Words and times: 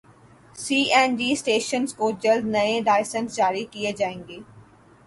سی 0.55 0.79
N 0.95 1.15
G 1.17 1.31
stations 1.31 1.93
کو 1.97 2.11
جلد 2.23 2.45
نئے 2.55 2.79
لائسنس 2.85 3.35
جاری 3.35 3.65
کیے 3.71 3.91
جائیں 3.99 4.21
گے 4.27 4.39